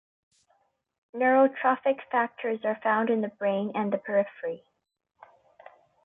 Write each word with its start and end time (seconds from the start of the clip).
Neurotrophic 1.13 1.99
factors 2.11 2.65
are 2.65 2.79
found 2.81 3.11
in 3.11 3.21
the 3.21 3.27
brain 3.27 3.71
and 3.75 3.93
the 3.93 3.99
periphery. 3.99 4.63